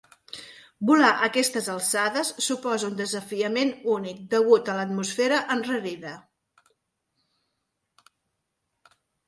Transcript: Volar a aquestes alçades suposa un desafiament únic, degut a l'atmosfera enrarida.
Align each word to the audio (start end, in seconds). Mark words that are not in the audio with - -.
Volar 0.89 1.09
a 1.17 1.27
aquestes 1.27 1.67
alçades 1.73 2.31
suposa 2.45 2.89
un 2.93 2.95
desafiament 3.03 3.75
únic, 3.97 4.23
degut 4.33 4.73
a 4.75 4.79
l'atmosfera 4.81 5.45
enrarida. 5.59 6.17